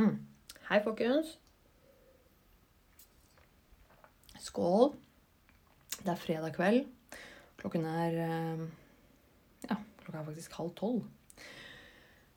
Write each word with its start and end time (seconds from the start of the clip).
Mm. 0.00 0.14
Hei, 0.70 0.78
folkens. 0.80 1.34
Skål. 4.40 4.94
Det 5.98 6.08
er 6.08 6.22
fredag 6.22 6.54
kveld. 6.56 6.86
Klokken 7.60 7.84
er 7.84 8.16
eh, 8.24 8.62
Ja, 9.66 9.76
klokka 10.00 10.22
er 10.22 10.28
faktisk 10.30 10.56
halv 10.56 10.72
tolv. 10.78 11.02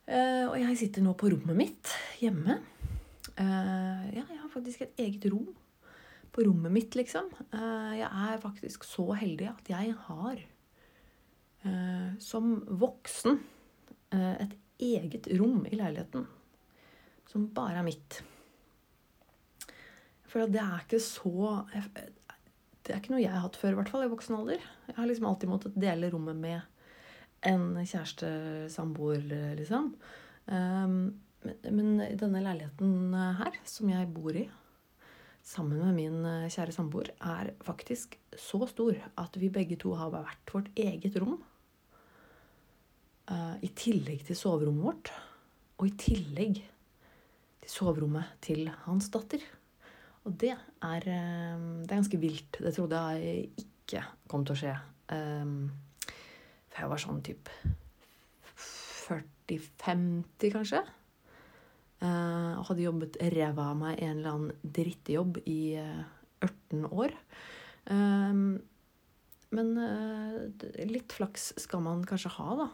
Eh, 0.03 0.43
og 0.49 0.57
jeg 0.59 0.75
sitter 0.81 1.05
nå 1.05 1.15
på 1.15 1.31
rommet 1.31 1.55
mitt 1.61 1.93
hjemme. 2.19 2.57
Eh, 3.31 4.03
ja, 4.11 4.25
jeg 4.25 4.41
har 4.41 4.51
faktisk 4.51 4.83
et 4.83 4.99
eget 5.05 5.31
rom 5.31 5.47
på 6.35 6.43
rommet 6.43 6.73
mitt, 6.73 6.99
liksom. 6.99 7.31
Jeg 7.53 8.09
er 8.09 8.39
faktisk 8.41 8.83
så 8.89 9.11
heldig 9.13 9.51
at 9.53 9.67
jeg 9.69 9.95
har 10.09 10.39
som 12.19 12.55
voksen 12.81 13.37
et 14.17 14.55
eget 14.81 15.29
rom 15.37 15.61
i 15.69 15.77
leiligheten 15.77 16.25
som 17.33 17.49
bare 17.55 17.81
er 17.81 17.87
mitt. 17.87 18.21
For 20.29 20.45
det 20.49 20.61
er 20.61 20.85
ikke 20.85 21.01
så 21.01 21.63
Det 22.83 22.91
er 22.91 22.99
ikke 22.99 23.13
noe 23.13 23.21
jeg 23.21 23.31
har 23.31 23.45
hatt 23.45 23.57
før, 23.59 23.75
i 23.75 23.79
hvert 23.79 23.91
fall 23.93 24.05
i 24.05 24.11
voksen 24.11 24.35
alder. 24.35 24.63
Jeg 24.89 24.97
har 24.97 25.07
liksom 25.07 25.27
alltid 25.29 25.51
måttet 25.51 25.77
dele 25.79 26.09
rommet 26.11 26.35
med 26.35 26.59
en 27.47 27.77
kjæreste, 27.79 28.27
samboer, 28.71 29.23
liksom. 29.55 29.93
Um, 30.47 30.97
men, 31.63 32.01
i 32.03 32.17
denne 32.19 32.41
leiligheten 32.43 33.15
her, 33.39 33.55
som 33.67 33.87
jeg 33.91 34.09
bor 34.15 34.35
i, 34.35 34.43
sammen 35.43 35.79
med 35.79 35.95
min 35.97 36.27
eh, 36.27 36.51
kjære 36.51 36.75
samboer, 36.75 37.09
er 37.19 37.51
faktisk 37.63 38.15
så 38.39 38.63
stor 38.67 38.99
at 39.19 39.35
vi 39.39 39.51
begge 39.51 39.75
to 39.79 39.91
har 39.99 40.11
hvert 40.13 40.53
vårt 40.55 40.69
eget 40.79 41.17
rom. 41.19 41.41
Uh, 43.27 43.55
I 43.63 43.71
tillegg 43.75 44.23
til 44.27 44.39
soverommet 44.39 44.87
vårt. 44.87 45.11
Og 45.79 45.89
i 45.89 45.95
tillegg 45.99 46.61
til 47.63 47.71
soverommet 47.71 48.37
til 48.43 48.67
hans 48.85 49.09
datter. 49.13 49.43
Og 50.23 50.35
det 50.39 50.53
er, 50.53 51.07
uh, 51.07 51.69
det 51.83 51.91
er 51.91 51.99
ganske 51.99 52.21
vilt. 52.21 52.59
Det 52.59 52.75
trodde 52.75 53.05
jeg 53.17 53.47
ikke 53.65 54.03
kom 54.31 54.45
til 54.47 54.55
å 54.55 54.61
skje. 54.61 54.75
Um, 55.13 55.71
for 56.73 56.85
jeg 56.85 56.93
var 56.93 57.01
sånn 57.03 57.23
type 57.25 57.73
40-50, 59.03 60.53
kanskje. 60.53 60.83
Uh, 62.03 62.59
og 62.59 62.67
hadde 62.67 62.83
jobbet 62.83 63.17
ræva 63.31 63.69
av 63.71 63.79
meg 63.79 64.01
en 64.01 64.17
eller 64.17 64.33
annen 64.33 64.71
drittejobb 64.75 65.39
i 65.47 65.59
uh, 65.79 66.01
18 66.43 66.87
år. 66.89 67.13
Um, 67.87 68.57
men 69.53 69.69
uh, 69.77 70.41
litt 70.89 71.13
flaks 71.13 71.53
skal 71.61 71.83
man 71.85 72.01
kanskje 72.07 72.33
ha, 72.39 72.57
da, 72.63 72.67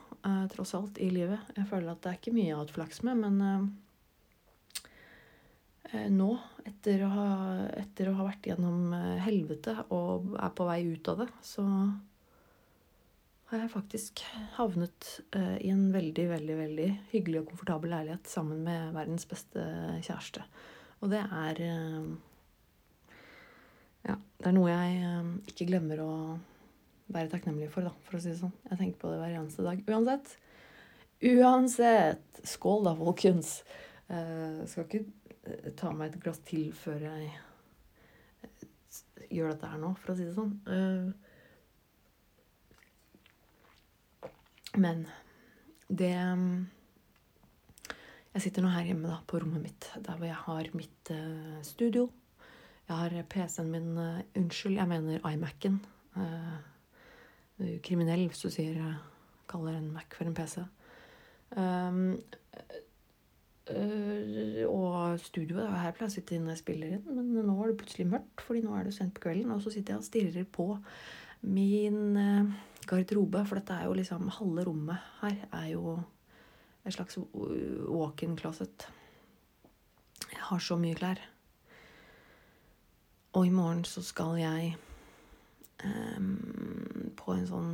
tross 0.54 0.74
alt, 0.78 0.98
i 1.04 1.12
livet. 1.14 1.52
Jeg 1.58 1.68
føler 1.70 1.92
at 1.92 2.02
det 2.02 2.14
er 2.14 2.20
ikke 2.22 2.34
mye 2.38 2.48
jeg 2.48 2.56
har 2.56 2.64
hatt 2.64 2.76
flaks 2.78 3.04
med, 3.06 3.22
men 3.28 3.70
nå, 6.14 6.30
etter 6.70 7.02
å, 7.06 7.10
ha, 7.10 7.30
etter 7.80 8.12
å 8.12 8.18
ha 8.20 8.28
vært 8.28 8.46
gjennom 8.52 8.94
helvete 9.24 9.74
og 9.96 10.36
er 10.38 10.52
på 10.54 10.68
vei 10.68 10.84
ut 10.86 11.10
av 11.10 11.24
det, 11.24 11.28
så 11.46 11.66
har 13.50 13.64
jeg 13.64 13.72
faktisk 13.74 14.22
havnet 14.60 15.08
uh, 15.34 15.58
i 15.58 15.72
en 15.74 15.88
veldig, 15.94 16.28
veldig 16.30 16.58
veldig 16.60 16.90
hyggelig 17.14 17.42
og 17.42 17.48
komfortabel 17.50 17.96
leilighet 17.96 18.30
sammen 18.30 18.62
med 18.68 18.92
verdens 18.94 19.26
beste 19.30 19.64
kjæreste. 20.06 20.46
Og 21.02 21.10
det 21.14 21.24
er 21.24 21.64
Ja, 24.06 24.16
det 24.16 24.48
er 24.52 24.56
noe 24.56 24.70
jeg 24.70 25.34
ikke 25.50 25.68
glemmer 25.72 26.02
å 26.04 26.12
være 27.10 27.32
takknemlig 27.32 27.72
for, 27.74 27.88
da, 27.88 27.94
for 28.06 28.20
å 28.20 28.22
si 28.22 28.32
det 28.32 28.40
sånn. 28.40 28.54
Jeg 28.70 28.80
tenker 28.82 29.02
på 29.02 29.12
det 29.12 29.20
hver 29.22 29.36
eneste 29.40 29.66
dag. 29.66 29.82
Uansett. 29.90 30.36
Uansett! 31.26 32.42
Skål, 32.48 32.86
da, 32.86 32.94
folkens. 33.00 33.56
Jeg 34.10 34.68
skal 34.72 34.86
ikke 34.86 35.02
ta 35.80 35.92
meg 35.96 36.14
et 36.14 36.22
glass 36.24 36.42
til 36.48 36.72
før 36.76 37.06
jeg 37.08 37.30
gjør 39.30 39.54
dette 39.54 39.70
her 39.70 39.82
nå, 39.82 39.94
for 40.02 40.14
å 40.14 40.18
si 40.18 40.26
det 40.28 40.36
sånn. 40.36 40.56
Men 44.80 45.06
det 45.90 46.14
Jeg 48.30 48.44
sitter 48.46 48.62
nå 48.62 48.70
her 48.72 48.86
hjemme 48.86 49.10
da, 49.10 49.20
på 49.26 49.40
rommet 49.42 49.64
mitt, 49.64 49.90
der 50.06 50.18
hvor 50.18 50.28
jeg 50.30 50.42
har 50.46 50.68
mitt 50.78 51.12
studio. 51.66 52.10
Jeg 52.88 52.96
har 52.96 53.16
PC-en 53.30 53.72
min 53.74 53.90
Unnskyld, 54.38 54.78
jeg 54.78 54.90
mener 54.90 55.26
iMac-en. 55.26 55.80
Uh, 56.18 56.60
kriminell 57.84 58.28
hvis 58.30 58.46
du 58.46 58.50
sier 58.54 58.78
kaller 59.50 59.80
en 59.80 59.90
Mac 59.94 60.14
for 60.16 60.30
en 60.30 60.36
PC. 60.38 60.62
Um, 61.58 62.20
og 63.70 65.20
studioet 65.22 65.70
Her 65.70 65.94
pleier 65.94 66.08
jeg 66.08 66.12
å 66.12 66.16
sitte 66.16 66.36
inne 66.38 66.56
og 66.56 66.60
spille 66.60 66.90
inn, 66.96 67.04
men 67.06 67.34
nå 67.46 67.56
er 67.62 67.72
det 67.72 67.80
plutselig 67.82 68.08
mørkt, 68.10 68.44
fordi 68.46 68.64
nå 68.66 68.76
er 68.78 68.88
det 68.88 68.94
sent 68.96 69.14
på 69.16 69.28
kvelden. 69.28 69.52
Og 69.56 69.62
så 69.64 69.74
sitter 69.74 69.96
jeg 69.96 70.02
og 70.02 70.08
stirrer 70.08 70.48
på 70.60 70.68
min 71.50 72.18
garderobe, 72.90 73.44
for 73.46 73.60
dette 73.60 73.76
er 73.76 73.88
jo 73.88 73.98
liksom 73.98 74.32
Halve 74.40 74.66
rommet 74.68 75.12
her 75.22 75.44
er 75.54 75.68
jo 75.74 76.00
et 76.86 76.96
slags 76.96 77.18
walk-in 77.18 78.38
closet. 78.40 78.88
Jeg 80.32 80.42
har 80.50 80.60
så 80.60 80.78
mye 80.80 80.98
klær. 80.98 81.22
Og 83.34 83.46
i 83.46 83.54
morgen 83.54 83.84
så 83.86 84.02
skal 84.02 84.40
jeg 84.40 84.76
um, 85.86 87.12
på 87.18 87.36
en 87.36 87.46
sånn 87.48 87.74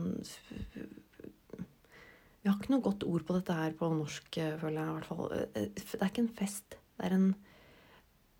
Vi 2.45 2.51
har 2.51 2.59
ikke 2.61 2.75
noe 2.75 2.85
godt 2.85 3.01
ord 3.09 3.23
på 3.25 3.33
dette 3.39 3.53
her 3.57 3.73
på 3.73 3.87
norsk, 3.89 4.35
føler 4.61 4.75
jeg 4.77 4.85
i 4.85 4.95
hvert 4.99 5.07
fall. 5.09 5.31
Det 5.55 5.97
er 5.97 6.11
ikke 6.11 6.21
en 6.21 6.35
fest. 6.37 6.75
Det 6.93 7.07
er 7.07 7.15
en 7.15 7.31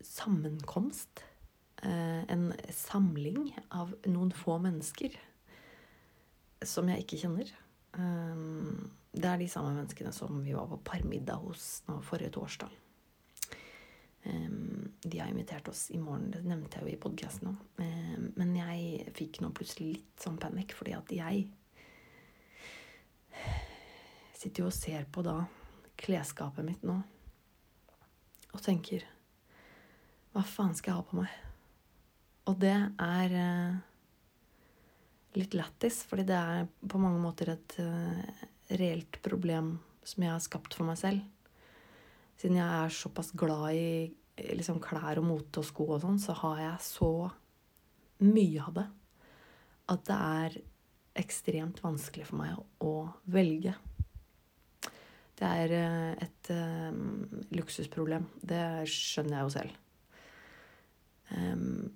sammenkomst. 0.06 1.24
En 1.82 2.44
samling 2.70 3.50
av 3.74 3.90
noen 4.06 4.30
få 4.30 4.60
mennesker 4.62 5.10
som 6.62 6.86
jeg 6.92 7.02
ikke 7.02 7.18
kjenner. 7.24 7.50
Det 9.10 9.26
er 9.26 9.42
de 9.42 9.50
samme 9.50 9.74
menneskene 9.74 10.14
som 10.14 10.38
vi 10.46 10.54
var 10.54 10.70
på 10.70 10.78
parmiddag 10.86 11.42
hos 11.42 11.82
nå 11.90 11.98
forrige 12.06 12.36
torsdag. 12.38 12.70
De 14.22 15.18
har 15.18 15.34
invitert 15.34 15.66
oss 15.74 15.88
i 15.90 15.98
morgen, 15.98 16.30
det 16.30 16.46
nevnte 16.46 16.78
jeg 16.78 16.86
jo 16.86 16.94
i 16.94 17.02
podkasten 17.02 17.50
òg. 17.56 17.84
Men 18.38 18.54
jeg 18.54 19.10
fikk 19.18 19.42
nå 19.42 19.50
plutselig 19.50 19.96
litt 19.98 20.22
sånn 20.22 20.38
panikk, 20.38 20.78
fordi 20.78 20.94
at 20.94 21.10
jeg 21.18 21.48
sitter 24.46 24.62
jo 24.62 24.70
og 24.70 24.76
ser 24.76 25.06
på 25.10 25.24
da 25.26 25.40
klesskapet 25.98 26.62
mitt 26.66 26.82
nå 26.86 27.00
og 28.54 28.62
tenker 28.62 29.02
Hva 30.32 30.44
faen 30.46 30.74
skal 30.76 30.92
jeg 30.92 31.00
ha 31.00 31.04
på 31.08 31.18
meg? 31.18 31.32
Og 32.46 32.58
det 32.60 32.74
er 33.02 33.32
uh, 33.34 33.78
litt 35.36 35.56
lættis, 35.56 36.02
fordi 36.06 36.26
det 36.28 36.36
er 36.36 36.68
på 36.68 37.00
mange 37.00 37.18
måter 37.20 37.54
et 37.54 37.76
uh, 37.80 38.44
reelt 38.78 39.18
problem 39.24 39.74
som 40.06 40.22
jeg 40.24 40.32
har 40.34 40.44
skapt 40.44 40.76
for 40.76 40.86
meg 40.88 41.00
selv. 41.00 41.24
Siden 42.38 42.60
jeg 42.60 42.68
er 42.68 42.94
såpass 42.94 43.32
glad 43.36 43.74
i 43.74 44.52
liksom, 44.60 44.78
klær 44.84 45.22
og 45.22 45.26
mote 45.26 45.64
og 45.64 45.68
sko 45.68 45.88
og 45.96 46.04
sånn, 46.04 46.20
så 46.22 46.36
har 46.44 46.62
jeg 46.62 46.86
så 46.86 47.10
mye 48.22 48.68
av 48.68 48.76
det 48.76 48.86
at 49.96 50.06
det 50.06 50.20
er 50.38 50.60
ekstremt 51.24 51.82
vanskelig 51.84 52.28
for 52.28 52.44
meg 52.44 52.84
å 52.84 52.94
velge. 53.32 53.74
Det 55.36 55.48
er 55.48 55.74
uh, 55.76 56.12
et 56.24 56.50
uh, 56.54 56.96
luksusproblem. 57.56 58.24
Det 58.40 58.62
skjønner 58.88 59.38
jeg 59.38 59.46
jo 59.46 59.54
selv. 59.58 59.82
Um, 61.36 61.90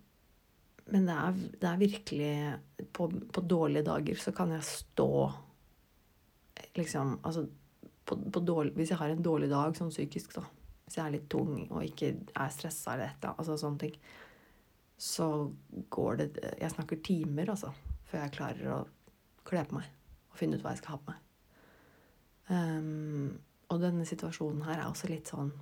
men 0.90 1.06
det 1.06 1.14
er, 1.14 1.38
det 1.62 1.68
er 1.68 1.80
virkelig 1.80 2.32
på, 2.92 3.06
på, 3.32 3.42
dårlige 3.46 3.86
dager 3.86 4.18
så 4.18 4.32
kan 4.34 4.50
jeg 4.56 4.66
stå 4.66 5.10
liksom 6.76 7.20
Altså 7.22 7.44
på, 8.04 8.16
på 8.32 8.40
dårlig, 8.42 8.72
hvis 8.74 8.90
jeg 8.90 8.98
har 8.98 9.12
en 9.12 9.22
dårlig 9.22 9.50
dag 9.52 9.76
sånn 9.78 9.92
psykisk, 9.92 10.34
da 10.34 10.42
Hvis 10.84 10.98
jeg 10.98 11.04
er 11.04 11.14
litt 11.14 11.28
tung 11.30 11.62
og 11.68 11.86
ikke 11.86 12.10
er 12.34 12.50
stressa 12.50 12.96
eller 12.96 13.12
et 13.12 13.28
altså 13.30 13.56
sånne 13.60 13.84
ting, 13.84 13.94
så 14.98 15.30
går 15.94 16.20
det 16.20 16.28
Jeg 16.58 16.74
snakker 16.74 17.04
timer, 17.06 17.54
altså, 17.54 17.70
før 18.10 18.24
jeg 18.24 18.34
klarer 18.34 18.74
å 18.74 18.84
kle 19.46 19.64
på 19.68 19.78
meg 19.78 19.86
og 20.30 20.38
finne 20.38 20.58
ut 20.58 20.64
hva 20.64 20.74
jeg 20.74 20.82
skal 20.82 20.96
ha 20.96 21.02
på 21.04 21.12
meg. 21.12 21.29
Um, 22.50 23.38
og 23.70 23.78
denne 23.82 24.06
situasjonen 24.08 24.64
her 24.66 24.80
er 24.80 24.88
også 24.88 25.06
litt 25.06 25.28
sånn 25.30 25.52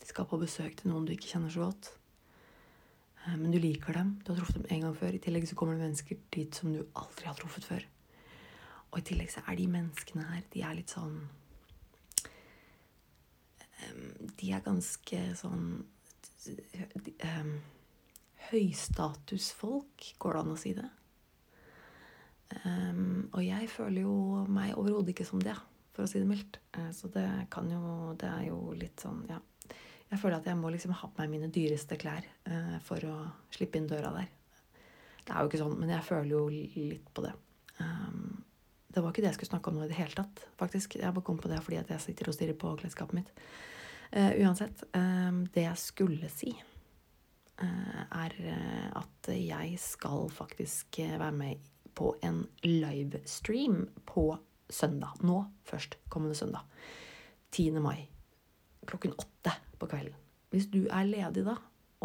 De 0.00 0.06
skal 0.08 0.24
på 0.30 0.38
besøk 0.40 0.78
til 0.78 0.88
noen 0.88 1.04
du 1.04 1.12
ikke 1.12 1.28
kjenner 1.34 1.52
så 1.52 1.66
godt. 1.66 1.90
Um, 3.26 3.42
men 3.42 3.52
du 3.52 3.58
liker 3.60 3.96
dem. 3.96 4.14
Du 4.22 4.32
har 4.32 4.38
truffet 4.40 4.62
dem 4.62 4.68
en 4.70 4.86
gang 4.86 4.96
før. 4.96 5.12
I 5.12 5.20
tillegg 5.22 5.48
så 5.50 5.58
kommer 5.58 5.76
det 5.76 5.84
mennesker 5.84 6.22
dit 6.32 6.56
som 6.56 6.72
du 6.72 6.80
aldri 6.96 7.28
har 7.28 7.36
truffet 7.36 7.66
før. 7.68 7.86
Og 8.92 9.00
i 9.02 9.06
tillegg 9.10 9.32
så 9.34 9.42
er 9.44 9.58
de 9.58 9.66
menneskene 9.68 10.28
her, 10.30 10.44
de 10.54 10.62
er 10.64 10.78
litt 10.78 10.94
sånn 10.94 11.18
De 14.40 14.48
er 14.54 14.62
ganske 14.64 15.18
sånn 15.36 15.66
um, 17.28 17.50
Høystatusfolk, 18.48 20.14
går 20.22 20.36
det 20.36 20.40
an 20.40 20.54
å 20.54 20.60
si 20.60 20.72
det? 20.78 20.86
Um, 22.46 23.26
og 23.34 23.42
jeg 23.42 23.66
føler 23.72 24.04
jo 24.04 24.44
meg 24.46 24.76
overhodet 24.78 25.10
ikke 25.10 25.26
som 25.26 25.42
det, 25.42 25.56
for 25.96 26.04
å 26.04 26.10
si 26.10 26.20
det 26.22 26.28
mildt. 26.30 26.60
Uh, 26.76 26.92
så 26.94 27.10
det 27.10 27.26
kan 27.50 27.66
jo 27.70 28.14
Det 28.18 28.28
er 28.30 28.46
jo 28.52 28.70
litt 28.78 29.02
sånn 29.02 29.24
Ja, 29.26 29.40
Jeg 30.12 30.20
føler 30.22 30.38
at 30.38 30.46
jeg 30.46 30.58
må 30.60 30.70
liksom 30.70 30.94
ha 30.94 31.10
på 31.10 31.24
meg 31.24 31.32
mine 31.32 31.50
dyreste 31.50 31.98
klær 31.98 32.26
uh, 32.46 32.78
for 32.86 33.02
å 33.02 33.16
slippe 33.54 33.80
inn 33.80 33.90
døra 33.90 34.14
der. 34.14 34.30
Det 35.26 35.34
er 35.34 35.42
jo 35.42 35.50
ikke 35.50 35.62
sånn, 35.64 35.78
men 35.80 35.90
jeg 35.90 36.06
føler 36.06 36.30
jo 36.36 36.44
litt 36.52 37.08
på 37.14 37.26
det. 37.26 37.34
Um, 37.80 38.44
det 38.94 39.02
var 39.02 39.10
ikke 39.10 39.24
det 39.24 39.32
jeg 39.32 39.40
skulle 39.40 39.54
snakke 39.56 39.72
om 39.72 39.80
nå 39.80 39.84
i 39.84 39.90
det 39.90 39.98
hele 39.98 40.14
tatt, 40.14 40.44
faktisk. 40.56 40.94
Jeg 41.00 41.12
bare 41.12 41.26
kom 41.26 41.40
på 41.42 41.50
det 41.50 41.58
fordi 41.66 41.80
at 41.80 41.90
jeg 41.90 42.04
sitter 42.04 42.30
og 42.30 42.36
stirrer 42.36 42.56
på 42.56 42.76
klesskapet 42.78 43.18
mitt. 43.18 43.32
Uh, 44.14 44.38
uansett. 44.46 44.86
Um, 44.94 45.42
det 45.50 45.66
jeg 45.66 45.82
skulle 45.82 46.30
si, 46.32 46.54
er 47.56 48.34
at 49.00 49.28
jeg 49.32 49.78
skal 49.80 50.26
faktisk 50.28 50.98
være 51.00 51.32
med 51.32 51.70
på 51.96 52.12
en 52.26 52.44
livestream 52.62 53.86
på 54.08 54.28
søndag. 54.68 55.16
Nå 55.24 55.40
først, 55.64 55.96
kommende 56.12 56.36
søndag. 56.36 56.66
10. 57.50 57.80
mai. 57.80 58.06
Klokken 58.86 59.16
åtte 59.16 59.54
på 59.80 59.88
kvelden. 59.88 60.14
Hvis 60.52 60.68
du 60.70 60.84
er 60.86 61.08
ledig 61.08 61.44
da, 61.46 61.56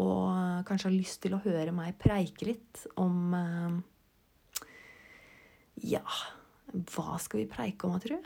og 0.02 0.64
kanskje 0.66 0.88
har 0.88 0.96
lyst 0.96 1.20
til 1.22 1.36
å 1.36 1.42
høre 1.44 1.74
meg 1.76 1.98
preike 2.00 2.48
litt 2.48 2.86
om 3.00 3.34
eh, 3.36 3.80
Ja, 5.92 6.04
hva 6.72 7.18
skal 7.20 7.42
vi 7.42 7.50
preike 7.50 7.88
om, 7.88 7.98
tru? 8.00 8.16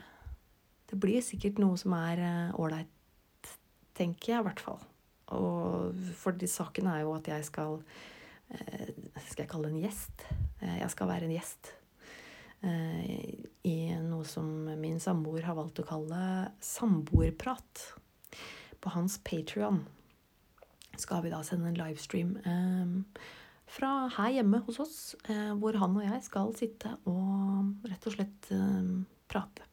Det 0.87 0.99
blir 1.03 1.23
sikkert 1.25 1.59
noe 1.59 1.77
som 1.79 1.95
er 1.97 2.23
eh, 2.23 2.59
ålreit, 2.59 3.51
tenker 3.97 4.33
jeg 4.33 4.43
i 4.43 4.47
hvert 4.47 4.63
fall. 4.63 4.79
Og 5.35 5.97
for 6.15 6.37
de 6.39 6.47
saken 6.47 6.87
er 6.87 7.03
jo 7.03 7.11
at 7.17 7.27
jeg 7.27 7.43
skal 7.43 7.81
eh, 8.55 8.93
Skal 9.27 9.43
jeg 9.43 9.49
kalle 9.51 9.67
det 9.67 9.75
en 9.75 9.83
gjest? 9.83 10.23
Jeg 10.75 10.89
skal 10.93 11.09
være 11.11 11.27
en 11.27 11.35
gjest 11.37 11.73
i 12.67 13.75
noe 14.01 14.25
som 14.25 14.47
min 14.81 14.97
samboer 14.99 15.45
har 15.45 15.55
valgt 15.59 15.77
å 15.83 15.85
kalle 15.85 16.21
samboerprat. 16.63 17.83
På 18.81 18.93
hans 18.95 19.19
Patrion 19.25 19.83
skal 20.97 21.23
vi 21.25 21.31
da 21.33 21.43
sende 21.45 21.69
en 21.69 21.77
livestream 21.77 22.35
eh, 22.41 23.21
fra 23.69 23.91
her 24.15 24.37
hjemme 24.37 24.61
hos 24.65 24.79
oss, 24.81 24.97
eh, 25.29 25.53
hvor 25.59 25.77
han 25.77 25.97
og 25.99 26.05
jeg 26.05 26.23
skal 26.25 26.53
sitte 26.57 26.95
og 27.09 27.87
rett 27.87 28.07
og 28.09 28.15
slett 28.15 28.51
eh, 28.55 28.93
prate. 29.29 29.67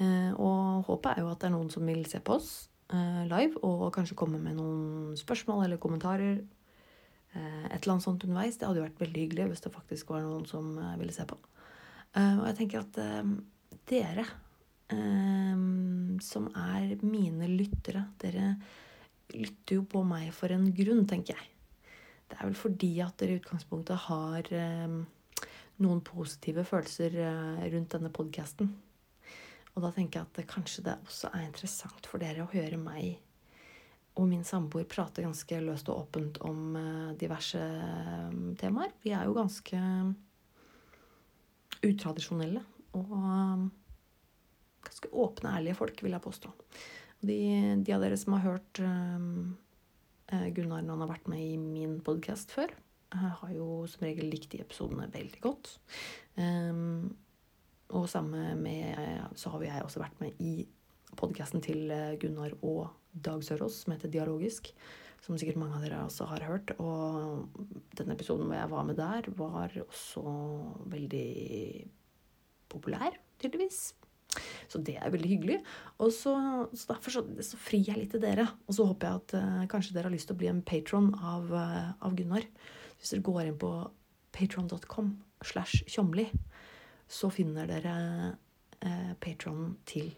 Eh, 0.00 0.32
og 0.36 0.86
håpet 0.88 1.14
er 1.14 1.24
jo 1.24 1.32
at 1.32 1.42
det 1.42 1.50
er 1.50 1.56
noen 1.56 1.72
som 1.72 1.86
vil 1.88 2.04
se 2.08 2.22
på 2.24 2.38
oss 2.38 2.52
eh, 2.92 3.22
live, 3.30 3.60
og 3.66 3.90
kanskje 3.96 4.18
komme 4.18 4.40
med 4.42 4.58
noen 4.60 5.18
spørsmål 5.18 5.66
eller 5.66 5.82
kommentarer. 5.82 6.40
Eh, 7.34 7.64
et 7.70 7.78
eller 7.80 7.94
annet 7.96 8.06
sånt 8.06 8.26
underveis. 8.26 8.58
Det 8.58 8.68
hadde 8.68 8.82
jo 8.82 8.86
vært 8.88 9.02
veldig 9.04 9.24
hyggelig 9.24 9.48
hvis 9.52 9.64
det 9.66 9.74
faktisk 9.74 10.12
var 10.14 10.26
noen 10.26 10.46
som 10.50 10.74
ville 11.00 11.14
se 11.14 11.26
på. 11.28 11.38
og 12.18 12.46
jeg 12.48 12.56
tenker 12.58 12.82
at 12.82 12.96
dere 13.86 14.24
som 14.90 16.48
er 16.58 16.96
mine 17.06 17.46
lyttere, 17.46 18.02
dere 18.18 18.56
lytter 19.34 19.78
jo 19.78 19.86
på 19.86 20.02
meg 20.06 20.30
for 20.34 20.52
en 20.54 20.68
grunn, 20.74 21.06
tenker 21.08 21.38
jeg. 21.38 21.48
Det 22.30 22.38
er 22.38 22.46
vel 22.46 22.58
fordi 22.58 22.90
at 23.02 23.16
dere 23.18 23.34
i 23.34 23.40
utgangspunktet 23.40 24.06
har 24.06 24.52
eh, 24.54 24.92
noen 25.82 26.02
positive 26.06 26.64
følelser 26.68 27.16
eh, 27.24 27.64
rundt 27.72 27.96
denne 27.96 28.12
podkasten. 28.14 28.70
Og 29.74 29.82
da 29.84 29.90
tenker 29.94 30.20
jeg 30.20 30.28
at 30.28 30.50
kanskje 30.50 30.86
det 30.86 30.96
også 31.06 31.32
er 31.34 31.46
interessant 31.46 32.06
for 32.10 32.22
dere 32.22 32.44
å 32.44 32.52
høre 32.52 32.78
meg 32.80 33.18
og 34.18 34.26
min 34.28 34.42
samboer 34.46 34.88
prater 34.90 35.24
ganske 35.24 35.60
løst 35.62 35.88
og 35.90 36.04
åpent 36.04 36.40
om 36.46 36.76
eh, 36.78 37.12
diverse 37.20 37.60
eh, 37.60 38.34
temaer. 38.60 38.92
Vi 39.04 39.14
er 39.14 39.28
jo 39.28 39.36
ganske 39.36 39.80
utradisjonelle 41.86 42.62
og 42.98 43.14
eh, 43.16 43.64
ganske 44.88 45.12
åpne, 45.24 45.54
ærlige 45.60 45.78
folk, 45.78 46.02
vil 46.02 46.16
jeg 46.16 46.26
påstå. 46.26 46.52
De, 47.20 47.40
de, 47.84 47.94
av 47.94 48.02
dere 48.02 48.16
som 48.16 48.38
har 48.38 48.46
hørt 48.46 48.78
Gunnar 50.30 50.80
når 50.80 50.94
han 50.94 51.02
har 51.04 51.10
vært 51.10 51.26
med 51.28 51.42
i 51.42 51.56
min 51.60 51.98
podkast 52.06 52.54
før, 52.54 52.70
har 53.12 53.50
jo 53.52 53.82
som 53.90 54.06
regel 54.06 54.30
likt 54.30 54.54
de 54.54 54.62
episodene 54.62 55.08
veldig 55.12 55.40
godt. 55.44 55.72
Og 57.90 58.06
samme 58.08 58.54
med 58.56 59.36
Så 59.36 59.50
har 59.50 59.60
jo 59.60 59.68
jeg 59.68 59.84
også 59.84 60.00
vært 60.00 60.22
med 60.22 60.40
i 60.40 60.64
podkasten 61.18 61.62
til 61.64 61.90
eh, 61.90 62.16
Gunnar 62.20 62.54
og 62.62 62.88
Dag 63.12 63.44
Sørås, 63.44 63.82
som 63.84 63.94
heter 63.94 64.12
Dialogisk. 64.12 64.72
Som 65.20 65.36
sikkert 65.36 65.58
mange 65.60 65.76
av 65.76 65.84
dere 65.84 66.02
også 66.06 66.26
har 66.30 66.44
hørt. 66.48 66.74
Og 66.80 67.48
den 67.98 68.12
episoden 68.14 68.48
hvor 68.48 68.56
jeg 68.56 68.72
var 68.72 68.86
med 68.88 69.00
der, 69.00 69.30
var 69.36 69.74
også 69.84 70.24
veldig 70.92 71.88
populær, 72.70 73.18
tydeligvis. 73.42 73.90
Så 74.70 74.78
det 74.86 74.96
er 74.96 75.10
veldig 75.10 75.30
hyggelig. 75.30 75.58
Og 75.98 76.12
så, 76.14 76.34
så 76.72 76.92
derfor 76.92 77.14
så, 77.16 77.24
så, 77.42 77.58
frir 77.60 77.88
jeg 77.90 77.98
litt 77.98 78.12
til 78.14 78.22
dere. 78.22 78.46
Og 78.68 78.76
så 78.76 78.86
håper 78.86 79.08
jeg 79.08 79.22
at 79.22 79.34
uh, 79.40 79.64
kanskje 79.70 79.96
dere 79.96 80.08
har 80.08 80.14
lyst 80.14 80.30
til 80.30 80.38
å 80.38 80.42
bli 80.42 80.50
en 80.52 80.62
patron 80.66 81.10
av, 81.18 81.50
uh, 81.50 81.90
av 82.06 82.14
Gunnar. 82.18 82.46
Hvis 83.00 83.14
dere 83.14 83.26
går 83.26 83.42
inn 83.48 83.58
på 83.60 83.72
patron.com 84.36 85.16
slash 85.50 85.82
tjomli, 85.90 86.28
så 87.10 87.32
finner 87.34 87.68
dere 87.70 87.96
uh, 88.84 89.12
patronen 89.22 89.74
til 89.90 90.12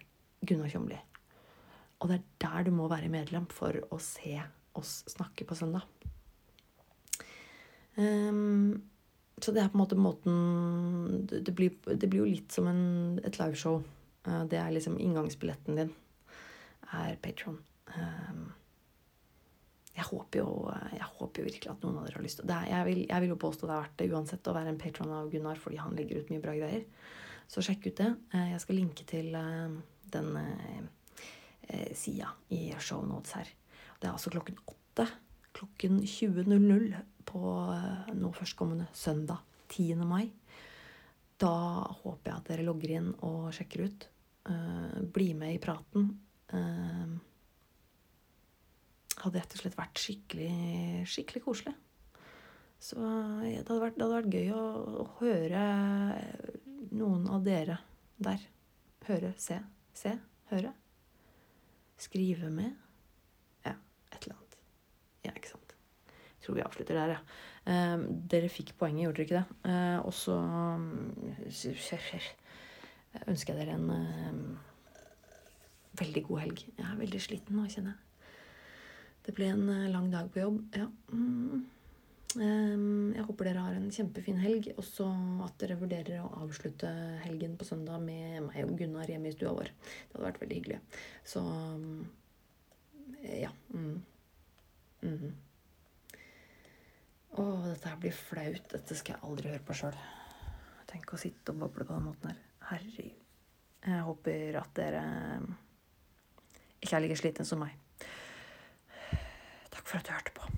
Gunnar 0.44 0.70
Tjomli. 0.72 1.00
Og 2.02 2.10
det 2.10 2.18
er 2.18 2.30
der 2.42 2.66
du 2.66 2.72
må 2.74 2.88
være 2.90 3.10
medlem 3.12 3.46
for 3.52 3.76
å 3.94 3.98
se 4.02 4.34
oss 4.78 5.02
snakke 5.12 5.46
på 5.46 5.56
søndag. 5.56 5.86
Um, 7.96 8.82
så 9.42 9.52
det 9.54 9.62
er 9.62 9.68
på 9.68 9.76
en 9.76 9.82
måte 9.82 9.98
måten 10.00 11.26
Det 11.28 11.52
blir, 11.52 11.74
det 11.84 12.08
blir 12.08 12.22
jo 12.22 12.30
litt 12.30 12.54
som 12.54 12.70
en, 12.70 13.20
et 13.22 13.36
liveshow. 13.38 13.82
Uh, 14.26 14.42
det 14.50 14.58
er 14.58 14.72
liksom 14.74 14.98
inngangsbilletten 14.98 15.78
din, 15.78 15.92
er 16.90 17.20
Patron. 17.22 17.60
Um, 17.92 18.50
jeg 19.92 20.08
håper, 20.08 20.40
jo, 20.40 20.72
jeg 20.96 21.08
håper 21.18 21.42
jo 21.42 21.46
virkelig 21.50 21.70
at 21.70 21.82
noen 21.84 21.98
av 22.00 22.06
dere 22.06 22.16
har 22.16 22.24
lyst 22.24 22.40
til 22.40 22.48
det. 22.48 22.60
Jeg 22.70 22.86
vil, 22.88 23.02
jeg 23.10 23.22
vil 23.22 23.34
jo 23.34 23.42
påstå 23.44 23.68
det 23.68 23.74
er 23.74 23.82
verdt 23.84 23.98
det 24.00 24.08
uansett 24.08 24.48
å 24.48 24.54
være 24.56 24.72
en 24.72 24.80
patron 24.80 25.12
av 25.12 25.28
Gunnar 25.30 25.60
fordi 25.60 25.82
han 25.82 25.98
legger 25.98 26.22
ut 26.22 26.32
mye 26.32 26.42
bra 26.42 26.54
greier. 26.56 26.86
Så 27.52 27.60
sjekk 27.60 27.90
ut 27.90 28.00
det. 28.00 28.08
Eh, 28.32 28.46
jeg 28.54 28.62
skal 28.64 28.78
linke 28.80 29.04
til 29.10 29.36
den 30.14 30.30
sida 31.96 32.28
i 32.52 32.72
shownotes 32.82 33.36
her. 33.38 33.48
Det 34.00 34.08
er 34.08 34.12
altså 34.12 34.32
klokken 34.34 34.58
åtte. 34.66 35.06
Klokken 35.52 36.00
20.00 36.02 36.96
på 37.28 37.40
nå 38.18 38.30
førstkommende 38.34 38.88
søndag 38.96 39.44
10. 39.68 40.02
mai. 40.08 40.30
Da 41.42 41.52
håper 42.02 42.30
jeg 42.30 42.38
at 42.38 42.48
dere 42.50 42.66
logger 42.66 42.96
inn 42.98 43.12
og 43.26 43.50
sjekker 43.56 43.86
ut. 43.86 44.08
Uh, 44.48 44.98
bli 45.14 45.32
med 45.38 45.56
i 45.56 45.60
praten. 45.62 46.08
Uh, 46.52 47.14
hadde 49.22 49.38
rett 49.38 49.56
og 49.56 49.62
slett 49.62 49.78
vært 49.78 50.02
skikkelig, 50.02 50.52
skikkelig 51.10 51.44
koselig. 51.44 51.74
Så 52.82 52.98
det 52.98 53.60
hadde 53.60 53.78
vært, 53.78 53.98
det 53.98 54.06
hadde 54.06 54.16
vært 54.16 54.34
gøy 54.34 54.48
å, 54.56 54.62
å, 55.02 55.04
høre 55.20 55.66
noen 56.90 57.28
av 57.30 57.44
dere 57.46 57.78
der. 58.22 58.42
Høre, 59.06 59.30
se, 59.38 59.60
se, 59.98 60.16
høre. 60.50 60.72
Skrive 62.02 62.50
med. 62.50 62.72
Ja, 63.66 63.76
et 64.10 64.22
eller 64.24 64.36
annet. 64.36 64.56
Ja, 65.26 65.32
ikke 65.36 65.52
sant. 65.52 65.74
Jeg 66.10 66.46
tror 66.46 66.56
vi 66.58 66.64
avslutter 66.66 66.98
der, 66.98 67.14
ja. 67.14 67.20
Uh, 67.62 67.98
dere 68.30 68.50
fikk 68.50 68.74
poenget, 68.80 69.04
gjorde 69.06 69.20
dere 69.20 69.26
ikke 69.28 69.38
det? 69.38 69.46
Uh, 69.70 69.98
og 70.06 70.14
så 70.16 70.36
ønsker 73.28 73.54
jeg 73.54 73.60
dere 73.60 73.76
en 73.76 73.90
uh, 73.90 74.32
veldig 76.00 76.24
god 76.26 76.42
helg. 76.46 76.64
Jeg 76.78 76.88
er 76.88 76.98
veldig 77.04 77.20
sliten 77.22 77.58
nå, 77.58 77.68
kjenner 77.70 77.94
jeg. 77.94 78.00
Det 79.22 79.36
ble 79.36 79.52
en 79.52 79.68
uh, 79.68 79.92
lang 79.92 80.10
dag 80.10 80.26
på 80.32 80.42
jobb. 80.42 80.58
Ja. 80.74 80.88
Mm. 81.12 81.62
Um, 82.38 83.12
jeg 83.12 83.26
håper 83.26 83.48
dere 83.48 83.62
har 83.66 83.76
en 83.76 83.90
kjempefin 83.92 84.38
helg, 84.40 84.70
og 84.80 85.44
at 85.44 85.58
dere 85.60 85.76
vurderer 85.80 86.22
å 86.22 86.30
avslutte 86.44 86.88
helgen 87.26 87.58
på 87.60 87.66
søndag 87.68 88.00
med 88.04 88.46
meg 88.46 88.64
og 88.64 88.78
Gunnar 88.78 89.10
hjemme 89.10 89.28
i 89.28 89.34
stua 89.34 89.52
vår. 89.56 89.72
Det 89.72 90.16
hadde 90.16 90.26
vært 90.28 90.40
veldig 90.40 90.60
hyggelig. 90.60 90.80
Så 91.28 91.42
ja. 93.22 93.52
Mm. 93.74 94.02
Mm. 95.02 95.32
Å, 97.32 97.44
dette 97.68 97.88
her 97.90 98.00
blir 98.00 98.16
flaut. 98.16 98.64
Dette 98.72 98.96
skal 98.98 99.16
jeg 99.16 99.28
aldri 99.28 99.52
høre 99.52 99.66
på 99.66 99.76
sjøl. 99.76 99.98
Tenk 100.92 101.14
å 101.14 101.20
sitte 101.20 101.54
og 101.54 101.62
boble 101.62 101.86
på 101.88 101.96
den 101.96 102.08
måten 102.10 102.32
her. 102.32 102.40
Herregud. 102.72 103.18
Jeg 103.82 104.04
håper 104.06 104.58
at 104.60 104.76
dere 104.78 105.06
ikke 106.82 106.98
er 106.98 107.02
like 107.04 107.16
slitne 107.18 107.46
som 107.46 107.62
meg. 107.62 107.74
Takk 109.72 109.88
for 109.88 109.98
at 109.98 110.06
du 110.06 110.14
hørte 110.14 110.36
på. 110.36 110.52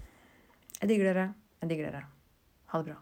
Jeg 0.80 0.90
digger 0.90 1.10
dere. 1.12 1.30
Jeg 1.64 1.70
digger 1.70 1.86
dere. 1.88 2.04
Ha 2.68 2.78
det 2.82 2.90
bra. 2.90 2.96